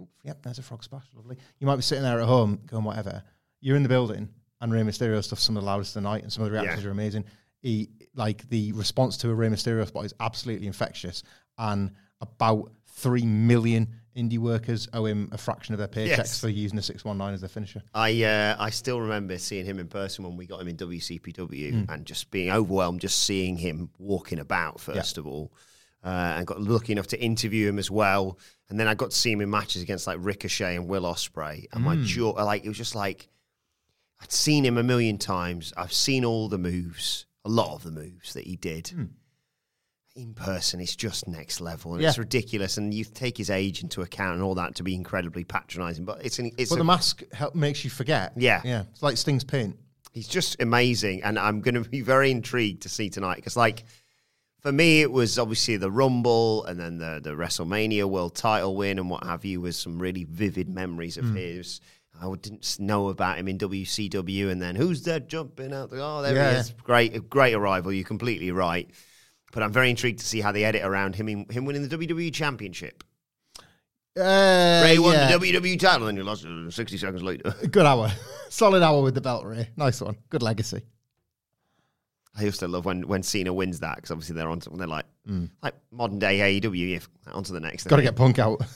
[0.00, 1.04] oh, yep, there's a frog splash.
[1.14, 1.36] Lovely.
[1.58, 3.22] You might be sitting there at home going, whatever.
[3.60, 4.28] You're in the building
[4.60, 6.58] and Rey Mysterio stuff's some of the loudest of the night and some of the
[6.58, 6.88] reactions Yeah.
[6.88, 7.24] are amazing.
[7.62, 11.22] He, like the response to a Rey Mysterio spot is absolutely infectious
[11.58, 16.40] and about 3 million indie workers owe him a fraction of their paychecks Yes.
[16.40, 17.82] for using the 619 as their finisher.
[17.94, 21.70] I uh, I still remember seeing him in person when we got him in WCPW
[21.70, 21.84] Hmm.
[21.92, 25.52] and just being overwhelmed just seeing him walking about first of all,
[26.04, 28.38] uh, and got lucky enough to interview him as well.
[28.68, 31.66] And then I got to see him in matches against like Ricochet and Will Ospreay,
[31.72, 31.84] and Hmm.
[31.84, 33.28] my jaw like it was just like
[34.22, 35.72] I'd seen him a million times.
[35.78, 38.88] I've seen all the moves, a lot of the moves that he did.
[38.88, 39.04] Hmm.
[40.20, 42.10] In person, it's just next level, and Yeah.
[42.10, 42.76] it's ridiculous.
[42.76, 46.04] And you take his age into account and all that to be incredibly patronising.
[46.04, 48.32] But it's an, it's But a the mask help, makes you forget.
[48.36, 48.60] Yeah.
[48.64, 48.84] Yeah.
[48.90, 49.76] It's like Sting's paint.
[50.12, 53.84] he's just amazing and i'm going to be very intrigued to see tonight because like
[54.58, 58.98] for me it was obviously the rumble and then the, the wrestlemania world title win
[58.98, 61.36] and what have you was some really vivid memories of hmm.
[61.36, 61.80] his
[62.20, 66.22] i didn't know about him in wcw and then who's that jumping out the oh
[66.22, 68.90] there he is great great arrival you're completely right
[69.52, 71.96] but i'm very intrigued to see how they edit around him in, him winning the
[71.96, 73.04] wwe championship
[74.16, 75.36] Uh, Rey won yeah.
[75.36, 78.10] the wwe title and you lost it 60 seconds later Good hour.
[78.48, 79.68] Solid hour with the belt, Rey.
[79.76, 80.16] Nice one.
[80.28, 80.82] Good legacy.
[82.36, 84.58] I used to love when, when Cena wins that because obviously they're on.
[84.60, 85.04] To, they're like
[85.62, 86.96] like modern day AEW.
[86.96, 87.84] If on to the next.
[87.86, 88.60] Got to get Punk out.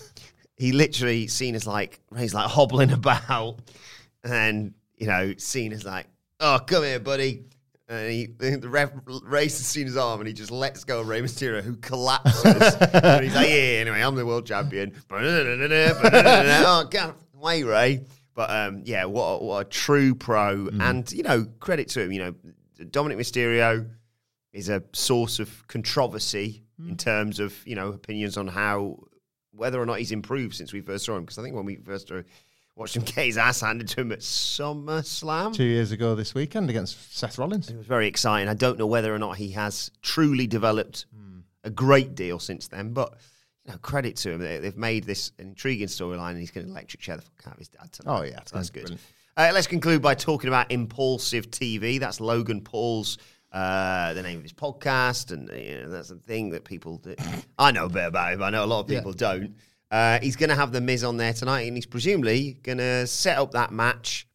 [0.57, 3.59] He literally Cena's like he's like hobbling about,
[4.23, 6.07] and you know Cena's like,
[6.39, 7.43] "Oh, come here, buddy."
[7.89, 11.63] And he, the ref raises Cena's arm and he just lets go of Rey Mysterio,
[11.63, 12.75] who collapses.
[12.93, 18.05] and he's like, "Yeah, anyway, I'm the world champion." oh, God, way Rey.
[18.35, 22.11] But um, yeah, what a, what a true pro, and you know, credit to him.
[22.11, 22.35] You know,
[22.91, 23.89] Dominic Mysterio
[24.53, 28.99] is a source of controversy in terms of you know opinions on how
[29.53, 31.23] whether or not he's improved since we first saw him.
[31.23, 32.23] Because I think when we first uh,
[32.77, 36.71] watched him get his ass handed to him at SummerSlam, Two years ago this weekend
[36.71, 37.71] against Seth Rollins.
[37.71, 38.49] it was very exciting.
[38.49, 41.07] I don't know whether or not he has truly developed
[41.63, 43.15] a great deal since then, but
[43.65, 44.41] you know, credit to him.
[44.41, 47.53] They, they've made this intriguing storyline, and he's going to electric chair the fuck out
[47.55, 48.19] of his dad tonight.
[48.19, 48.99] Oh, yeah, so that's good.
[49.37, 51.99] Uh, let's conclude by talking about Impaulsive TV.
[51.99, 53.19] That's Logan Paul's.
[53.51, 57.15] Uh, the name of his podcast, and you know, that's a thing that people do.
[57.59, 58.43] I know a bit about him.
[58.43, 59.55] I know a lot of people don't.
[59.95, 63.07] Uh, he's going to have the Miz on there tonight, and he's presumably going to
[63.07, 64.27] set up that match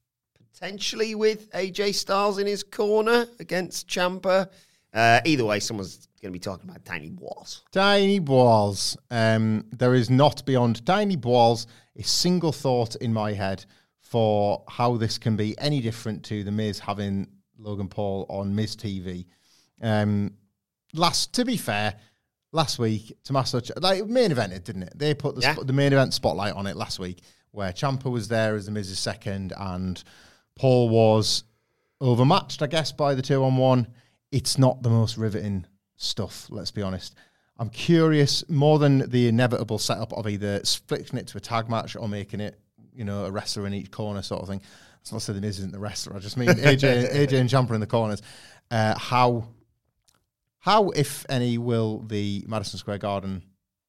[0.54, 4.48] potentially with AJ Styles in his corner against Ciampa.
[4.94, 7.66] Uh, either way, someone's going to be talking about Tiny Walls.
[7.74, 8.96] Tiny balls.
[9.12, 11.68] Um, there is not beyond tiny balls
[11.98, 13.66] a single thought in my head
[14.00, 18.78] for how this can be any different to the Miz having Logan Paul on Miz
[18.78, 19.26] TV.
[19.82, 20.36] Um,
[20.94, 21.96] last, to be fair,
[22.52, 24.94] last week, Tommaso, Ch- like main evented, didn't it?
[24.98, 25.56] They put the, Yeah.
[25.58, 28.72] sp- the main event spotlight on it last week, where Ciampa was there as the
[28.72, 30.04] Miz's second, and
[30.56, 31.44] Paul was
[32.02, 33.88] overmatched, I guess, by the two on one.
[34.32, 37.16] It's not the most riveting stuff, let's be honest.
[37.58, 41.96] I'm curious more than the inevitable setup of either splitting it to a tag match
[41.98, 42.58] or making it,
[42.94, 44.62] you know, a wrestler in each corner sort of thing.
[45.02, 46.16] It's not saying the Miz isn't the wrestler.
[46.16, 48.22] I just mean AJ, AJ and Ciampa in the corners.
[48.72, 49.48] Uh, how
[50.60, 53.44] how, if any, will the Madison Square Garden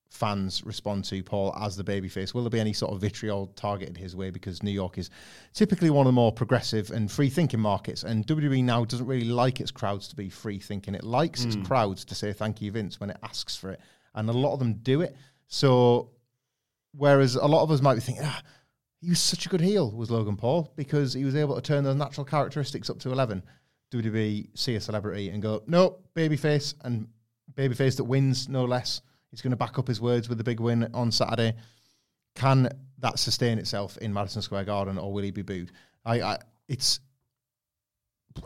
[0.08, 2.34] fans respond to Paul as the babyface?
[2.34, 4.30] Will there be any sort of vitriol targeted his way?
[4.30, 5.10] Because New York is
[5.52, 9.28] typically one of the more progressive and free thinking markets, and WWE now doesn't really
[9.28, 10.94] like its crowds to be free thinking.
[10.94, 13.80] It likes its crowds to say thank you, Vince, when it asks for it,
[14.14, 15.16] and a lot of them do it.
[15.48, 16.10] So,
[16.92, 18.42] whereas a lot of us might be thinking, ah,
[19.00, 21.84] he was such a good heel, was Logan Paul, because he was able to turn
[21.84, 23.42] those natural characteristics up to 11.
[23.92, 27.08] WWE see a celebrity and go, no, babyface, and
[27.54, 29.02] babyface that wins, no less.
[29.30, 31.54] He's going to back up his words with the big win on Saturday.
[32.34, 35.72] Can that sustain itself in Madison Square Garden, or will he be booed?
[36.04, 37.00] I, I it's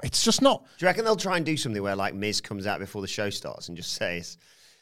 [0.02, 0.64] it's just not.
[0.78, 3.08] Do you reckon they'll try and do something where like Miz comes out before the
[3.08, 4.38] show starts and just says,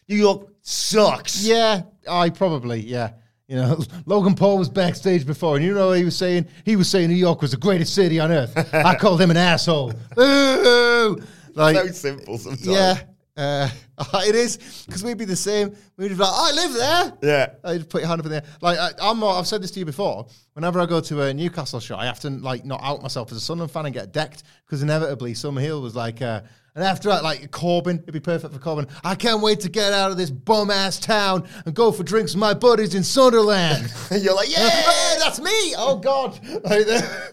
[0.09, 1.45] New York sucks?
[1.45, 3.13] Yeah, I probably yeah.
[3.53, 6.47] You know, Logan Paul was backstage before, and you know what he was saying?
[6.65, 8.57] He was saying New York was the greatest city on earth.
[8.75, 9.93] I called him an asshole.
[10.19, 11.23] Ooh!
[11.55, 12.67] Like, So simple sometimes.
[12.67, 13.01] yeah,
[13.37, 13.69] uh,
[14.27, 15.77] it is because we'd be the same.
[15.99, 17.13] We'd be like, I live there.
[17.23, 17.71] Yeah.
[17.71, 18.45] I'd put your hand up in there.
[18.63, 20.29] Like I, I'm, more, I've said this to you before.
[20.55, 23.37] Whenever I go to a Newcastle show, I have to like not out myself as
[23.37, 26.41] a Sunderland fan and get decked because inevitably some heel was like, uh,
[26.75, 28.87] and after that, like Corbin, it'd be perfect for Corbin.
[29.05, 32.33] I can't wait to get out of this bum ass town and go for drinks
[32.33, 33.93] with my buddies in Sunderland.
[34.11, 34.69] And you're like, yeah.
[35.19, 35.75] That's me.
[35.77, 36.87] Oh God, like,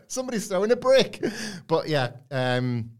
[0.08, 1.24] somebody's throwing a brick.
[1.68, 2.92] But yeah, um,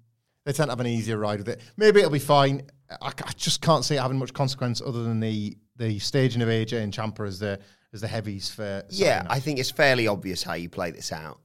[0.46, 1.62] they tend to have an easier ride with it.
[1.76, 2.64] Maybe it'll be fine.
[3.02, 6.50] I, I just can't see it having much consequence other than the the staging of
[6.50, 7.60] AJ and Ciampa as the
[7.94, 11.40] as the heavies for Yeah, I think it's fairly obvious how you play this out.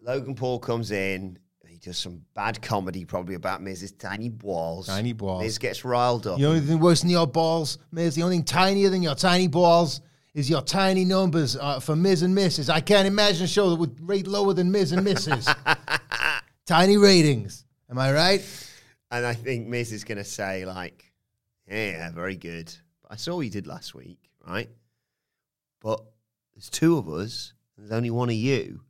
[0.00, 1.38] Logan Paul comes in.
[1.78, 4.88] He does some bad comedy, probably about Miz's tiny balls.
[4.88, 5.44] Tiny balls.
[5.44, 6.36] Miz gets riled up.
[6.36, 9.46] The only thing worse than your balls, Miz, the only thing tinier than your tiny
[9.46, 10.00] balls
[10.34, 12.68] is your tiny numbers uh, for Miz and Mrs.
[12.68, 15.54] I can't imagine a show that would rate lower than Miz and Mrs.
[16.66, 17.64] tiny ratings.
[17.88, 18.70] Am I right?
[19.12, 21.12] And I think Miz is going to say, like,
[21.70, 22.74] yeah, very good.
[23.08, 24.68] I saw what you did last week, right?
[25.80, 26.02] But
[26.54, 28.80] there's two of us, and there's only one of you.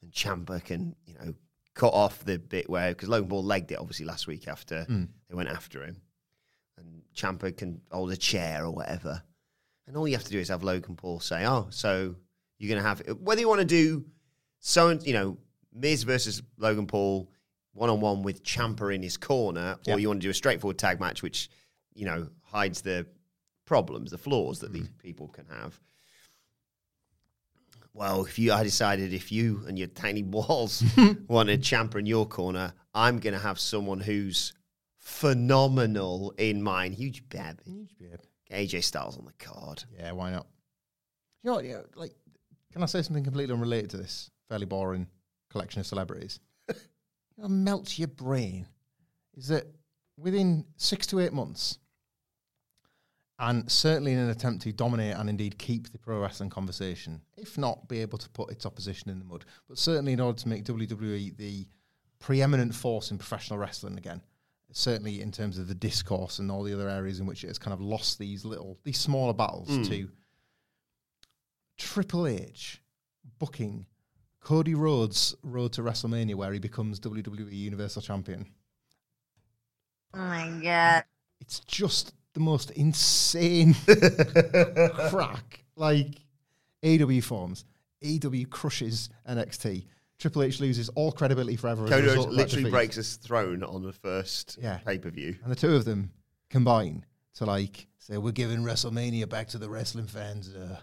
[0.00, 1.34] And Ciampa can, you know,
[1.78, 4.84] cut off the bit where, because Logan Paul legged it, obviously, last week after
[5.28, 5.96] they went after him.
[6.76, 9.22] And Ciampa can hold a chair or whatever.
[9.86, 12.14] And all you have to do is have Logan Paul say, oh, so
[12.58, 14.04] you're going to have, whether you want to do
[14.60, 15.38] so, you know,
[15.72, 17.30] Miz versus Logan Paul
[17.72, 20.78] one on one with Ciampa in his corner, or you want to do a straightforward
[20.78, 21.48] tag match, which,
[21.94, 23.06] you know, hides the
[23.66, 24.74] problems, the flaws that Mm.
[24.74, 25.80] these people can have.
[27.98, 30.84] Well, if you, I decided if you and your tiny balls
[31.26, 34.52] wanted Ciampa in your corner, I'm going to have someone who's
[34.98, 36.92] phenomenal in mine.
[36.92, 37.60] Huge bab.
[38.52, 39.82] AJ Styles on the card.
[39.98, 40.46] Yeah, why not?
[41.42, 42.12] You know, what, yeah, like,
[42.72, 45.08] can I say something completely unrelated to this fairly boring
[45.50, 46.38] collection of celebrities?
[46.68, 46.74] you
[47.36, 48.68] know, melts your brain
[49.34, 49.66] is that
[50.16, 51.78] within six to eight months,
[53.38, 57.56] and certainly in an attempt to dominate and indeed keep the pro wrestling conversation, if
[57.56, 60.48] not be able to put its opposition in the mud, but certainly in order to
[60.48, 61.66] make WWE the
[62.18, 64.20] preeminent force in professional wrestling again,
[64.72, 67.58] certainly in terms of the discourse and all the other areas in which it has
[67.58, 69.82] kind of lost these little, these smaller battles hmm.
[69.82, 70.08] to
[71.76, 72.82] Triple H
[73.38, 73.86] booking
[74.40, 78.46] Cody Rhodes' road to WrestleMania where he becomes WWE Universal Champion.
[80.14, 81.04] Oh my god.
[81.40, 83.74] It's just the most insane
[85.10, 85.64] crack.
[85.76, 86.20] Like
[86.82, 87.64] AEW forms,
[88.04, 89.86] AEW crushes NXT.
[90.18, 91.86] Triple H loses all credibility forever.
[91.86, 94.78] Cody Rhodes result of that literally breaks his throne on the first Yeah.
[94.78, 95.36] pay per view.
[95.42, 96.10] and the two of them
[96.50, 100.78] combine to like say we're giving WrestleMania back to the wrestling fans, uh,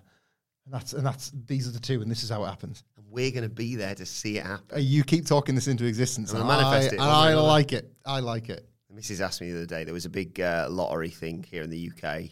[0.66, 2.84] and that's and that's these are the two, and this is how it happens.
[2.98, 4.66] And we're going to be there to see it happen.
[4.76, 7.92] Uh, You keep talking this into existence, and, manifest I, and I like it.
[8.06, 8.68] I like it.
[8.96, 9.20] Mrs.
[9.20, 11.92] asked me the other day, there was a big uh, lottery thing here in the
[11.92, 12.30] UK,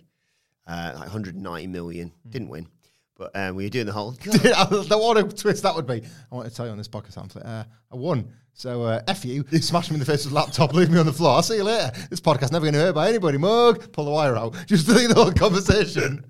[0.66, 2.09] uh, like 190 million.
[2.09, 2.30] Hmm.
[2.30, 2.68] Didn't win.
[3.16, 4.11] But um, we were doing the whole.
[4.22, 6.01] the what a twist that would be.
[6.32, 7.45] I want to tell you on this podcast, Hamlet.
[7.45, 8.34] Uh, I won.
[8.53, 11.05] So uh, F you, smash me in the face with a laptop, leave me on
[11.05, 11.36] the floor.
[11.36, 11.91] I'll see you later.
[12.09, 13.38] This podcast never going to heard by anybody.
[13.38, 14.55] Mug, pull the wire out.
[14.68, 16.26] Just delete the whole conversation.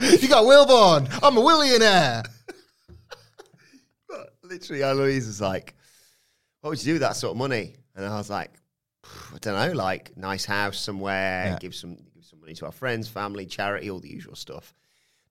[0.00, 1.08] you got Wilborn.
[1.22, 2.24] I'm a willionaire.
[4.42, 5.74] Literally, Louise was like,
[6.60, 7.76] What would you do with that sort of money?
[7.94, 8.50] And I was like,
[9.34, 11.58] I don't know, like nice house somewhere, Yeah.
[11.60, 14.72] give some give some money to our friends, family, charity, all the usual stuff.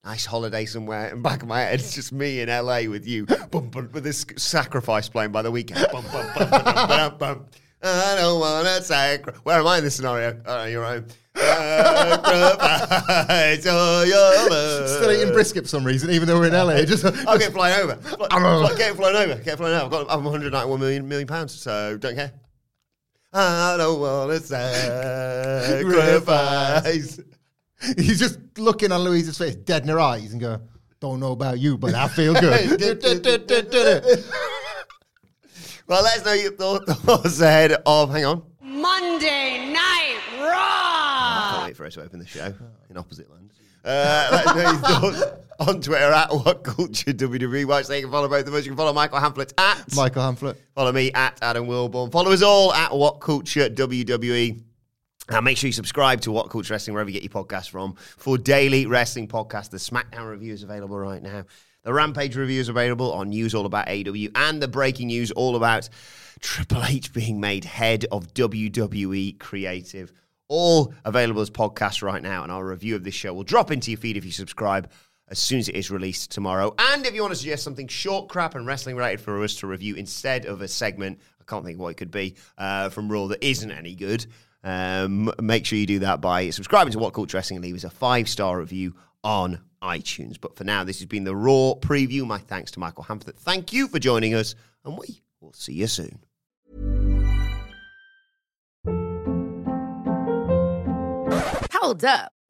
[0.04, 1.08] Nice holiday somewhere.
[1.08, 3.88] In the back of my head, it's just me in LA with you, bum, bum,
[3.92, 5.90] with this sacrifice playing by the Weeknd.
[5.90, 6.04] Bum.
[7.86, 9.40] I don't want to sacrifice.
[9.44, 10.38] Where am I in this scenario?
[10.44, 11.02] Oh, you're right.
[11.36, 14.88] Sacrifice all your love.
[15.00, 16.82] Still eating brisket for some reason, even though we're in LA.
[16.84, 17.96] Just I'll get flying over.
[17.96, 19.34] Fly, fly, get flying over.
[19.42, 19.84] Get flying over.
[19.86, 22.32] I've got I'm 191 million million pounds, so don't care.
[23.36, 24.40] I don't want to
[25.74, 27.18] sacrifice.
[27.96, 30.60] He's just looking on Louise's face, dead in her eyes, and go,
[31.00, 32.80] "Don't know about you, but I feel good."
[35.86, 38.10] well, let us know your thought- thoughts ahead of.
[38.10, 38.42] Hang on.
[38.62, 40.50] Monday Night Raw!
[40.50, 42.54] I Can't wait for us to open the show
[42.88, 43.54] in opposite lands.
[43.84, 47.66] Uh, let us know your thoughts on Twitter at What Culture WWE.
[47.66, 48.64] Watch, you can follow both of us.
[48.64, 50.56] You can follow Michael Hamflett at Michael Hamflett.
[50.74, 52.10] Follow me at Adam Wilborn.
[52.10, 54.62] Follow us all at What Culture WWE.
[55.30, 57.94] And make sure you subscribe to What Culture Wrestling wherever you get your podcasts from
[58.16, 59.70] for daily wrestling podcasts.
[59.70, 61.44] The SmackDown review is available right now.
[61.82, 65.56] The Rampage review is available on news all about AEW and the breaking news all
[65.56, 65.88] about
[66.40, 70.12] Triple H being made head of WWE Creative.
[70.48, 72.42] All available as podcasts right now.
[72.42, 74.90] And our review of this show will drop into your feed if you subscribe
[75.28, 76.74] as soon as it is released tomorrow.
[76.78, 79.66] And if you want to suggest something short, crap, and wrestling related for us to
[79.66, 83.26] review instead of a segment, I can't think what it could be, uh, from Raw
[83.28, 84.26] that isn't any good,
[84.62, 87.84] um, make sure you do that by subscribing to What Culture Wrestling and leave us
[87.84, 90.40] a five star review on iTunes.
[90.40, 92.26] But for now, this has been the Raw preview.
[92.26, 93.36] My thanks to Michael Hamflett.
[93.36, 94.54] Thank you for joining us,
[94.84, 96.20] and we will see you soon.
[101.72, 102.32] Hold up.